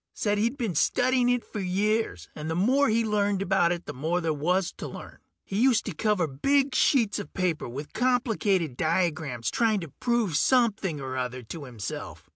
[0.15, 3.93] Said he'd been studying it for years, and the more he learned about it the
[3.93, 5.19] more there was to learn.
[5.45, 10.99] He used to cover big sheets of paper with complicated diagrams trying to prove something
[10.99, 12.27] or other to himself.